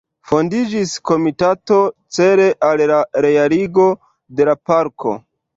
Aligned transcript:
Fondiĝis 0.29 0.93
komitato 1.09 1.77
cele 2.19 2.49
al 2.71 2.83
la 2.93 2.99
realigo 3.27 3.89
de 4.41 4.49
la 4.51 4.61
parko. 4.73 5.19